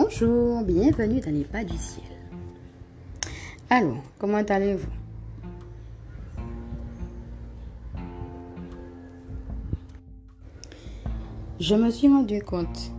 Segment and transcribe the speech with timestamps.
[0.00, 2.04] Bonjour, bienvenue dans les pas du ciel.
[3.68, 4.86] Alors, comment allez-vous?
[11.58, 12.92] Je me suis rendu compte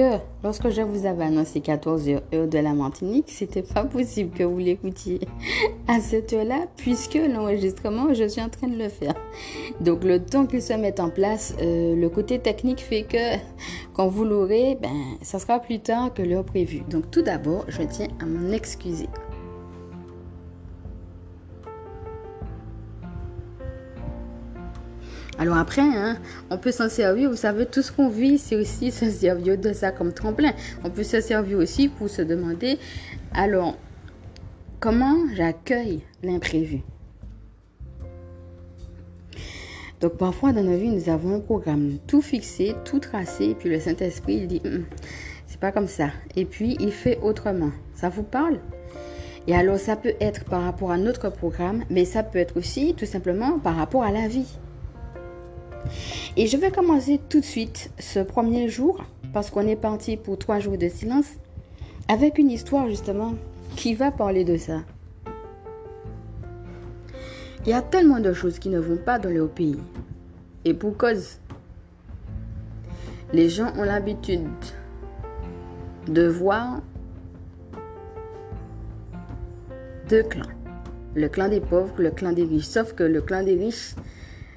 [0.00, 4.30] que lorsque je vous avais annoncé 14 heures heure de la Martinique, c'était pas possible
[4.30, 5.20] que vous l'écoutiez
[5.88, 9.14] à cette heure-là, puisque l'enregistrement, je suis en train de le faire.
[9.80, 13.36] Donc le temps qu'il se mette en place, euh, le côté technique fait que
[13.94, 16.82] quand vous l'aurez, ben, ça sera plus tard que l'heure prévue.
[16.88, 19.08] Donc tout d'abord, je tiens à m'en excuser.
[25.40, 26.18] Alors après, hein,
[26.50, 29.72] on peut s'en servir, vous savez, tout ce qu'on vit, c'est aussi se servir de
[29.72, 30.52] ça comme tremplin.
[30.84, 32.78] On peut se servir aussi pour se demander,
[33.32, 33.78] alors,
[34.80, 36.82] comment j'accueille l'imprévu?
[40.02, 43.70] Donc parfois dans nos vies, nous avons un programme tout fixé, tout tracé, et puis
[43.70, 44.84] le Saint-Esprit, il dit, hum,
[45.46, 46.10] c'est pas comme ça.
[46.36, 47.70] Et puis il fait autrement.
[47.94, 48.60] Ça vous parle?
[49.46, 52.94] Et alors ça peut être par rapport à notre programme, mais ça peut être aussi
[52.94, 54.58] tout simplement par rapport à la vie.
[56.36, 60.38] Et je vais commencer tout de suite ce premier jour, parce qu'on est parti pour
[60.38, 61.26] trois jours de silence,
[62.08, 63.34] avec une histoire justement
[63.76, 64.82] qui va parler de ça.
[67.64, 69.78] Il y a tellement de choses qui ne vont pas dans leur pays.
[70.64, 71.38] Et pour cause,
[73.32, 74.48] les gens ont l'habitude
[76.08, 76.80] de voir
[80.08, 80.46] deux clans.
[81.14, 82.64] Le clan des pauvres, le clan des riches.
[82.64, 83.94] Sauf que le clan des riches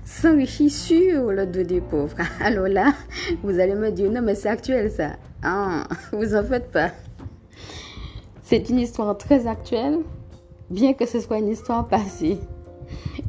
[0.06, 2.18] s'enrichit sur le dos des pauvres.
[2.42, 2.94] Alors là,
[3.44, 5.12] vous allez me dire, non, mais c'est actuel ça.
[5.44, 6.92] Ah, vous en faites pas.
[8.44, 10.00] C'est une histoire très actuelle,
[10.70, 12.40] bien que ce soit une histoire passée.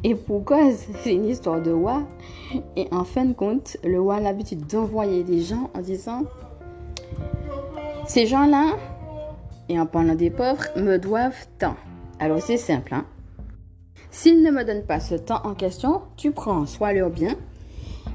[0.03, 0.71] Et pourquoi
[1.03, 2.03] c'est une histoire de roi?
[2.75, 6.23] Et en fin de compte, le roi a l'habitude d'envoyer des gens en disant,
[8.07, 8.75] ces gens-là,
[9.67, 11.75] et en parlant des pauvres, me doivent tant.
[12.19, 13.05] Alors c'est simple, hein.
[14.17, 17.35] S'ils ne me donnent pas ce temps en question, tu prends soit leur bien,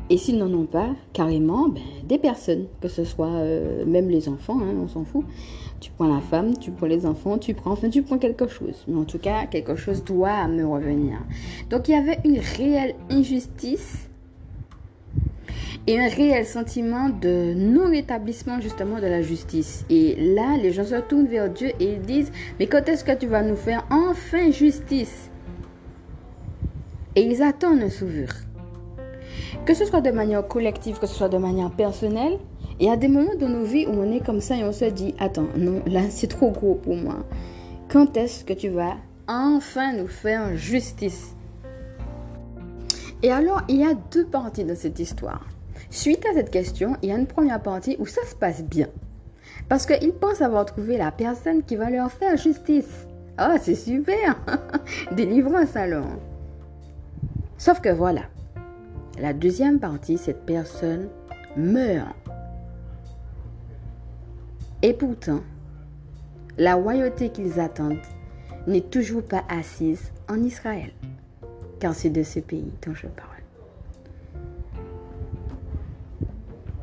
[0.09, 4.31] et s'ils n'en ont pas, carrément, ben, des personnes, que ce soit euh, même les
[4.31, 5.27] enfants, hein, on s'en fout.
[5.79, 8.83] Tu prends la femme, tu prends les enfants, tu prends, enfin, tu prends quelque chose.
[8.89, 11.19] Mais en tout cas, quelque chose doit me revenir.
[11.69, 14.09] Donc, il y avait une réelle injustice
[15.87, 19.85] et un réel sentiment de non-rétablissement justement de la justice.
[19.91, 23.13] Et là, les gens se tournent vers Dieu et ils disent, mais quand est-ce que
[23.13, 25.30] tu vas nous faire enfin justice?
[27.17, 28.29] Et ils attendent un sauveur.
[29.67, 32.39] Que ce soit de manière collective, que ce soit de manière personnelle,
[32.79, 34.73] il y a des moments dans nos vies où on est comme ça et on
[34.73, 37.27] se dit, attends, non, là c'est trop gros pour moi.
[37.89, 38.97] Quand est-ce que tu vas
[39.29, 41.35] enfin nous faire justice?
[43.23, 45.47] Et alors, il y a deux parties dans cette histoire.
[45.91, 48.87] Suite à cette question, il y a une première partie où ça se passe bien.
[49.69, 53.07] Parce qu'ils pensent avoir trouvé la personne qui va leur faire justice.
[53.39, 54.41] Oh, c'est super
[55.13, 56.17] Délivrance alors
[57.61, 58.23] Sauf que voilà,
[59.19, 61.11] la deuxième partie, cette personne
[61.59, 62.17] meurt.
[64.81, 65.41] Et pourtant,
[66.57, 68.01] la royauté qu'ils attendent
[68.67, 70.91] n'est toujours pas assise en Israël,
[71.81, 73.29] car c'est de ce pays dont je parle.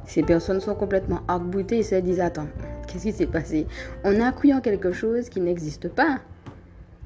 [0.05, 2.49] Ces personnes sont complètement arc-boutées et se disent Attends,
[2.87, 3.65] qu'est-ce qui s'est passé?
[4.03, 6.19] On a cru en quelque chose qui n'existe pas.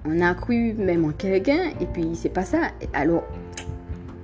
[0.06, 2.72] On a cru même en quelqu'un et puis c'est pas ça.
[2.94, 3.24] Alors,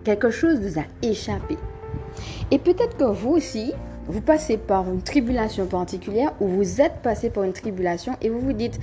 [0.04, 1.58] quelque chose vous a échappé.
[2.50, 3.74] Et peut-être que vous aussi,
[4.08, 8.40] vous passez par une tribulation particulière ou vous êtes passé par une tribulation et vous
[8.40, 8.80] vous dites,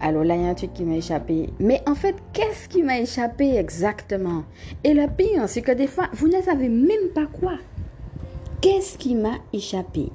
[0.00, 1.50] alors là, il y a un truc qui m'a échappé.
[1.58, 4.44] Mais en fait, qu'est-ce qui m'a échappé exactement?
[4.82, 7.54] Et le pire, c'est que des fois, vous ne savez même pas quoi.
[8.60, 10.10] Qu'est-ce qui m'a échappé?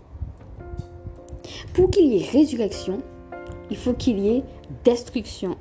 [1.74, 3.00] Pour qu'il y ait résurrection,
[3.70, 4.44] il faut qu'il y ait
[4.84, 5.58] destruction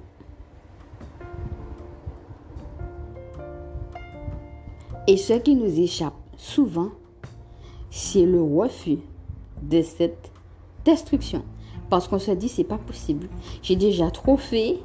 [5.06, 6.88] Et ce qui nous échappe souvent,
[7.90, 8.98] c'est le refus
[9.62, 10.30] de cette
[10.86, 11.42] destruction.
[11.90, 13.28] Parce qu'on se dit, c'est pas possible.
[13.62, 14.78] J'ai déjà trop fait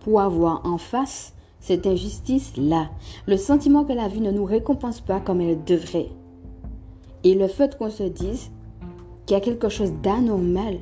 [0.00, 2.90] pour avoir en face cette injustice-là.
[3.26, 6.10] Le sentiment que la vie ne nous récompense pas comme elle devrait.
[7.22, 8.50] Et le fait qu'on se dise
[9.24, 10.78] qu'il y a quelque chose d'anormal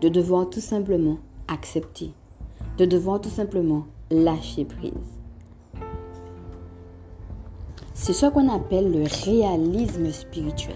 [0.00, 1.18] de devoir tout simplement
[1.48, 2.12] accepter,
[2.78, 5.21] de devoir tout simplement lâcher prise.
[8.02, 10.74] C'est ce qu'on appelle le réalisme spirituel.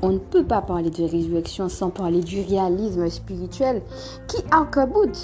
[0.00, 3.82] On ne peut pas parler de résurrection sans parler du réalisme spirituel
[4.26, 5.14] qui accaboude.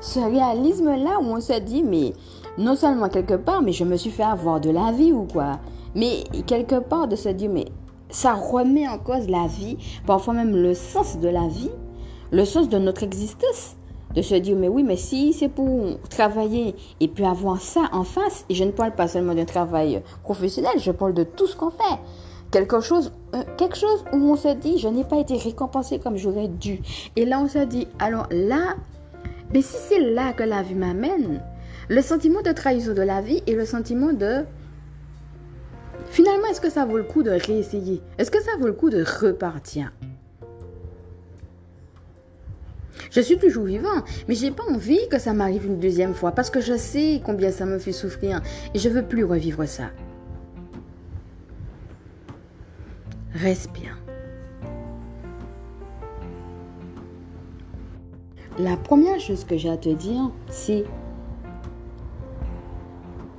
[0.00, 2.12] Ce réalisme-là où on se dit, mais
[2.56, 5.58] non seulement quelque part, mais je me suis fait avoir de la vie ou quoi.
[5.96, 7.66] Mais quelque part de se dire, mais
[8.10, 9.76] ça remet en cause la vie,
[10.06, 11.72] parfois même le sens de la vie,
[12.30, 13.74] le sens de notre existence.
[14.14, 18.02] De se dire, mais oui, mais si c'est pour travailler et puis avoir ça en
[18.02, 21.56] face, et je ne parle pas seulement d'un travail professionnel, je parle de tout ce
[21.56, 21.98] qu'on fait.
[22.50, 26.16] Quelque chose, euh, quelque chose où on se dit, je n'ai pas été récompensé comme
[26.16, 26.80] j'aurais dû.
[27.14, 28.74] Et là, on se dit, alors là,
[29.52, 31.40] mais si c'est là que la vie m'amène,
[31.88, 34.44] le sentiment de trahison de la vie et le sentiment de
[36.10, 38.02] Finalement, est-ce que ça vaut le coup de réessayer?
[38.18, 39.92] Est-ce que ça vaut le coup de repartir?
[43.10, 46.48] Je suis toujours vivant, mais j'ai pas envie que ça m'arrive une deuxième fois parce
[46.48, 48.40] que je sais combien ça me fait souffrir
[48.72, 49.90] et je veux plus revivre ça.
[53.34, 53.98] Respire.
[58.58, 60.84] La première chose que j'ai à te dire, c'est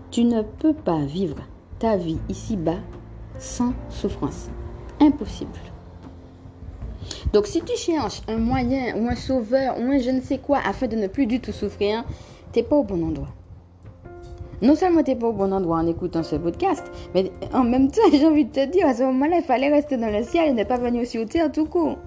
[0.10, 1.38] tu ne peux pas vivre
[1.80, 2.80] ta vie ici-bas
[3.40, 4.50] sans souffrance.
[5.00, 5.71] Impossible.
[7.34, 10.60] Donc si tu cherches un moyen ou un sauveur ou un je ne sais quoi
[10.66, 12.04] afin de ne plus du tout souffrir,
[12.52, 13.30] t'es pas au bon endroit.
[14.62, 16.84] Non seulement t'es pas au bon endroit en écoutant ce podcast,
[17.16, 19.98] mais en même temps, j'ai envie de te dire, à ce moment-là, il fallait rester
[19.98, 21.98] dans le ciel et ne pas venir sur terre tout court.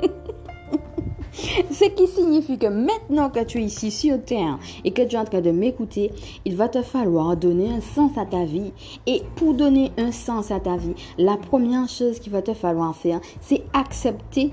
[1.70, 5.18] Ce qui signifie que maintenant que tu es ici sur Terre et que tu es
[5.18, 6.10] en train de m'écouter,
[6.44, 8.72] il va te falloir donner un sens à ta vie.
[9.06, 12.94] Et pour donner un sens à ta vie, la première chose qu'il va te falloir
[12.94, 14.52] faire, c'est accepter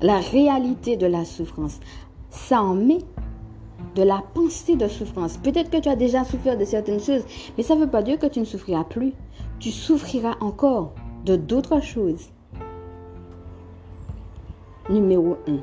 [0.00, 1.78] la réalité de la souffrance.
[2.30, 2.98] Ça en met
[3.94, 5.36] de la pensée de souffrance.
[5.38, 7.24] Peut-être que tu as déjà souffert de certaines choses,
[7.56, 9.12] mais ça ne veut pas dire que tu ne souffriras plus.
[9.58, 10.92] Tu souffriras encore
[11.24, 12.30] de d'autres choses.
[14.90, 15.60] Numéro 1.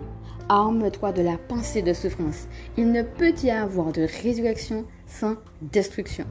[0.48, 2.48] Arme-toi de la pensée de souffrance.
[2.78, 6.26] Il ne peut y avoir de résurrection sans destruction.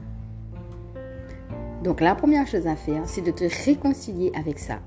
[1.83, 4.79] Donc la première chose à faire, c'est de te réconcilier avec ça.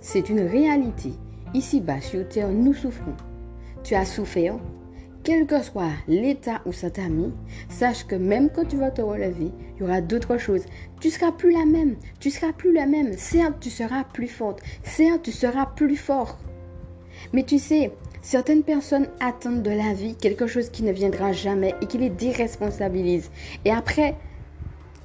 [0.00, 1.14] C'est une réalité.
[1.54, 3.16] Ici-bas, sur Terre, nous souffrons.
[3.82, 4.58] Tu as souffert,
[5.24, 7.32] quel que soit l'état où ça t'a mis,
[7.70, 10.66] sache que même quand tu vas te relever, il y aura d'autres choses.
[11.00, 11.96] Tu seras plus la même.
[12.20, 13.14] Tu seras plus la même.
[13.14, 14.60] Certes, tu seras plus forte.
[14.84, 16.38] Certes, tu seras plus fort.
[17.36, 17.90] Mais tu sais,
[18.22, 22.08] certaines personnes attendent de la vie quelque chose qui ne viendra jamais et qui les
[22.08, 23.30] déresponsabilise.
[23.66, 24.14] Et après,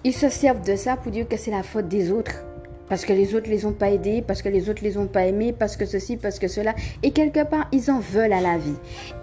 [0.05, 2.45] ils se servent de ça pour dire que c'est la faute des autres.
[2.87, 5.25] Parce que les autres les ont pas aidés, parce que les autres les ont pas
[5.25, 6.73] aimés, parce que ceci, parce que cela.
[7.03, 8.77] Et quelque part, ils en veulent à la vie.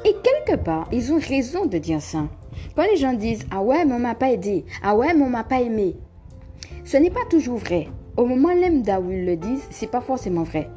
[0.04, 2.28] Et quelque part, ils ont raison de dire ça.
[2.76, 4.66] Quand les gens disent Ah ouais, mais on m'a pas aidé.
[4.82, 5.96] Ah ouais, mais on m'a pas aimé.
[6.84, 7.88] Ce n'est pas toujours vrai.
[8.18, 10.68] Au moment lambda où ils le disent, c'est pas forcément vrai.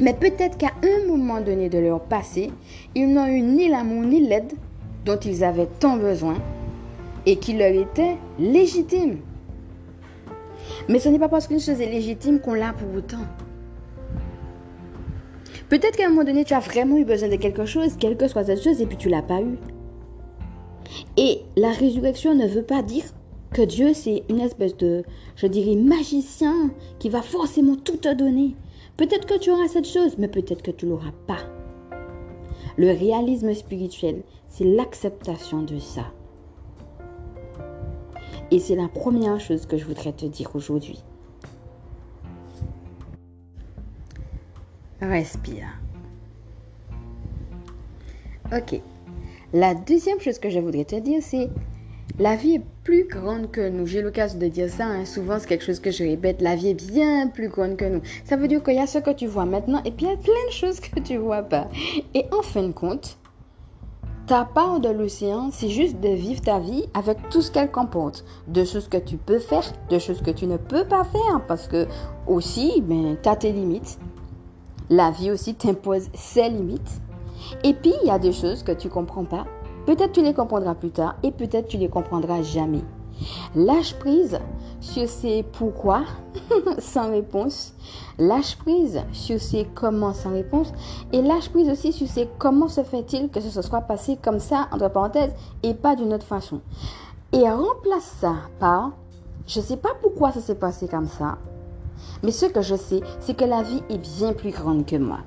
[0.00, 2.50] Mais peut-être qu'à un moment donné de leur passé,
[2.94, 4.52] ils n'ont eu ni l'amour ni l'aide
[5.04, 6.36] dont ils avaient tant besoin
[7.24, 9.18] et qui leur était légitime.
[10.88, 13.24] Mais ce n'est pas parce qu'une chose est légitime qu'on l'a pour autant.
[15.68, 18.28] Peut-être qu'à un moment donné, tu as vraiment eu besoin de quelque chose, quelle que
[18.28, 19.58] soit cette chose, et puis tu l'as pas eu.
[21.16, 23.04] Et la résurrection ne veut pas dire
[23.52, 25.02] que Dieu, c'est une espèce de,
[25.34, 28.54] je dirais, magicien qui va forcément tout te donner.
[28.96, 31.40] Peut-être que tu auras cette chose, mais peut-être que tu l'auras pas.
[32.78, 36.12] Le réalisme spirituel, c'est l'acceptation de ça.
[38.50, 41.02] Et c'est la première chose que je voudrais te dire aujourd'hui.
[45.00, 45.68] Respire.
[48.52, 48.80] Ok.
[49.52, 51.50] La deuxième chose que je voudrais te dire, c'est
[52.18, 53.84] la vie est plus grande que nous.
[53.84, 54.86] J'ai l'occasion de dire ça.
[54.86, 55.04] Hein.
[55.04, 56.40] Souvent, c'est quelque chose que je répète.
[56.40, 58.00] La vie est bien plus grande que nous.
[58.24, 60.12] Ça veut dire qu'il y a ce que tu vois maintenant et puis il y
[60.12, 61.68] a plein de choses que tu vois pas.
[62.14, 63.18] Et en fin de compte,
[64.28, 68.24] ta part de l'océan, c'est juste de vivre ta vie avec tout ce qu'elle comporte.
[68.46, 71.44] De choses que tu peux faire, de choses que tu ne peux pas faire.
[71.48, 71.88] Parce que
[72.28, 73.98] aussi, ben, tu as tes limites.
[74.90, 77.00] La vie aussi t'impose ses limites.
[77.64, 79.44] Et puis, il y a des choses que tu comprends pas
[79.86, 82.82] Peut-être tu les comprendras plus tard et peut-être tu les comprendras jamais.
[83.54, 84.38] Lâche prise
[84.80, 86.02] sur ces pourquoi
[86.78, 87.74] sans réponse.
[88.18, 90.72] Lâche prise sur ces comment sans réponse.
[91.12, 94.68] Et lâche prise aussi sur ces comment se fait-il que ce soit passé comme ça,
[94.72, 96.60] entre parenthèses, et pas d'une autre façon.
[97.32, 98.92] Et remplace ça par
[99.46, 101.38] je ne sais pas pourquoi ça s'est passé comme ça.
[102.22, 105.18] Mais ce que je sais, c'est que la vie est bien plus grande que moi.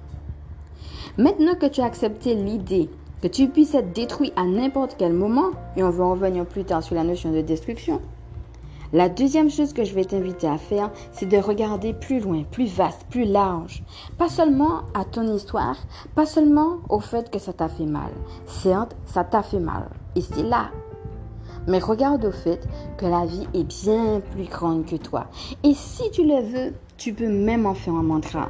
[1.17, 2.89] Maintenant que tu as accepté l'idée
[3.21, 6.83] que tu puisses être détruit à n'importe quel moment, et on va revenir plus tard
[6.83, 8.01] sur la notion de destruction.
[8.91, 12.65] La deuxième chose que je vais t'inviter à faire, c'est de regarder plus loin, plus
[12.65, 13.83] vaste, plus large.
[14.17, 15.77] Pas seulement à ton histoire,
[16.15, 18.09] pas seulement au fait que ça t'a fait mal.
[18.47, 19.89] Certes, ça t'a fait mal.
[20.15, 20.71] Et c'est là.
[21.67, 25.27] Mais regarde au fait que la vie est bien plus grande que toi.
[25.63, 28.49] Et si tu le veux, tu peux même en faire un mantra.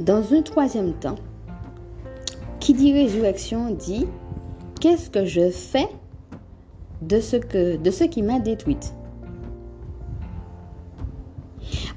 [0.00, 1.16] Dans un troisième temps,
[2.60, 4.06] qui dit résurrection dit
[4.80, 5.88] qu'est-ce que je fais
[7.02, 8.94] de ce, que, de ce qui m'a détruite?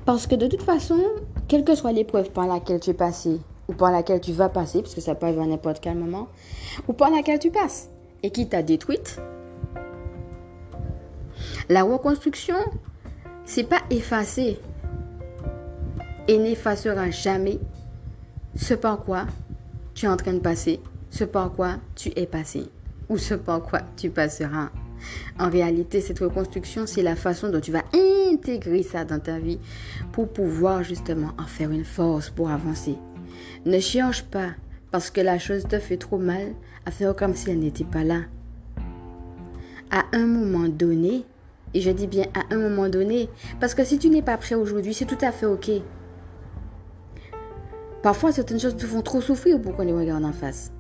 [0.03, 0.97] Parce que de toute façon,
[1.47, 4.81] quelle que soit l'épreuve par laquelle tu es passé, ou par laquelle tu vas passer,
[4.81, 6.27] parce que ça peut arriver à n'importe quel moment,
[6.87, 7.91] ou par laquelle tu passes,
[8.23, 9.21] et qui t'a détruite,
[11.69, 12.55] la reconstruction,
[13.45, 14.59] c'est pas effacer
[16.27, 17.59] et n'effacera jamais
[18.55, 19.27] ce par quoi
[19.93, 20.79] tu es en train de passer,
[21.09, 22.69] ce par quoi tu es passé
[23.09, 24.69] ou ce par quoi tu passeras.
[25.39, 29.59] En réalité, cette reconstruction, c'est la façon dont tu vas intégrer ça dans ta vie
[30.11, 32.95] pour pouvoir justement en faire une force pour avancer.
[33.65, 34.51] Ne cherche pas
[34.91, 36.53] parce que la chose te fait trop mal
[36.85, 38.21] à faire comme si elle n'était pas là.
[39.89, 41.25] À un moment donné,
[41.73, 43.29] et je dis bien à un moment donné,
[43.59, 45.71] parce que si tu n'es pas prêt aujourd'hui, c'est tout à fait ok.
[48.03, 50.71] Parfois, certaines choses te font trop souffrir pour qu'on les regarde en face.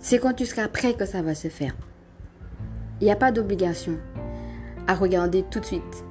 [0.00, 1.74] C'est quand tu seras prêt que ça va se faire.
[3.00, 3.98] Il n'y a pas d'obligation
[4.86, 6.04] à regarder tout de suite.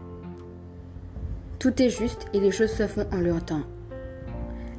[1.60, 3.64] Tout est juste et les choses se font en leur temps.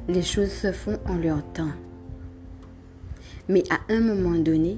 [0.07, 1.71] Les choses se font en leur temps.
[3.49, 4.77] Mais à un moment donné,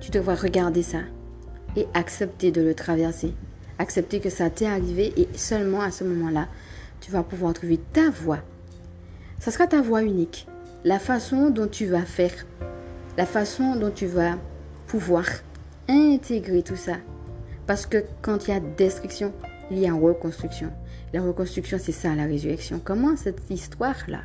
[0.00, 1.00] tu devras regarder ça
[1.76, 3.34] et accepter de le traverser.
[3.78, 6.48] Accepter que ça t'est arrivé et seulement à ce moment-là,
[7.00, 8.38] tu vas pouvoir trouver ta voie
[9.38, 10.46] ça sera ta voix unique.
[10.84, 12.32] La façon dont tu vas faire,
[13.16, 14.38] la façon dont tu vas
[14.86, 15.24] pouvoir
[15.88, 16.96] intégrer tout ça.
[17.66, 19.32] Parce que quand il y a destruction,
[19.70, 20.72] il y a reconstruction.
[21.12, 22.80] La reconstruction, c'est ça, la résurrection.
[22.82, 24.20] Comment cette histoire-là,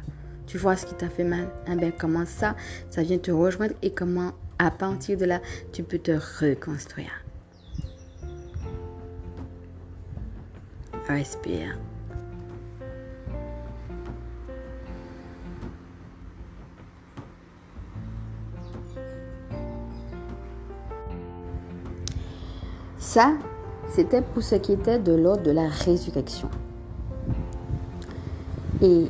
[0.46, 1.50] tu vois ce qui t'a fait mal?
[1.68, 2.56] Eh bien, Comment ça,
[2.90, 5.42] ça vient te rejoindre et comment, à partir de là,
[5.72, 7.24] tu peux te reconstruire?
[11.08, 11.78] Respire.
[23.14, 23.34] Ça,
[23.90, 26.50] c'était pour ce qui était de l'ordre de la résurrection.
[28.82, 29.08] Et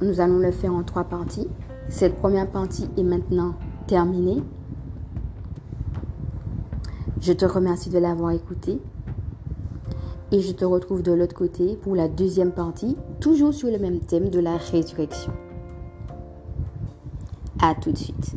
[0.00, 1.48] nous allons le faire en trois parties.
[1.88, 3.56] Cette première partie est maintenant
[3.88, 4.40] terminée.
[7.20, 8.80] Je te remercie de l'avoir écouté.
[10.30, 13.98] Et je te retrouve de l'autre côté pour la deuxième partie, toujours sur le même
[13.98, 15.32] thème de la résurrection.
[17.60, 18.36] À tout de suite.